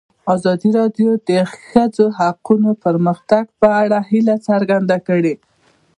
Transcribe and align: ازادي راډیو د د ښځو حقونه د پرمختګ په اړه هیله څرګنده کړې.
ازادي 0.35 0.69
راډیو 0.79 1.11
د 1.17 1.29
د 1.29 1.31
ښځو 1.67 2.05
حقونه 2.17 2.69
د 2.75 2.79
پرمختګ 2.85 3.43
په 3.61 3.67
اړه 3.83 3.97
هیله 4.09 4.35
څرګنده 4.47 4.97
کړې. 5.07 5.33